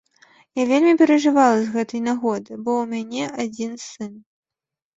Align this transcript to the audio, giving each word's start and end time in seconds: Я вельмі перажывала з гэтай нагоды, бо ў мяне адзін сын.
Я 0.59 0.63
вельмі 0.71 0.93
перажывала 1.01 1.59
з 1.59 1.67
гэтай 1.75 2.01
нагоды, 2.09 2.59
бо 2.63 2.71
ў 2.81 2.85
мяне 2.97 3.23
адзін 3.47 3.71
сын. 3.89 4.13